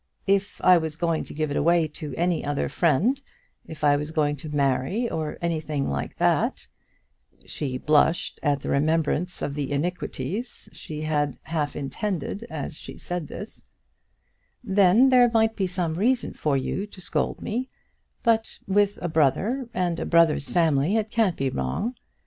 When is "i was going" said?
0.63-1.25, 3.83-4.35